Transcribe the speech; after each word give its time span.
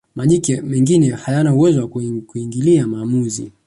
majike 0.15 0.61
mengine 0.61 1.09
hayana 1.09 1.53
uwezo 1.53 1.81
wa 1.81 1.87
kuingilia 2.27 2.87
maamuzi 2.87 3.51